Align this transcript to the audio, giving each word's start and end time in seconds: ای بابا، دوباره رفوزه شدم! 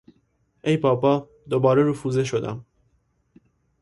ای 0.63 0.77
بابا، 0.77 1.29
دوباره 1.49 1.89
رفوزه 1.89 2.23
شدم! 2.23 2.65